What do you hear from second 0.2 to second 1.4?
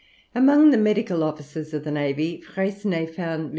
Among the medical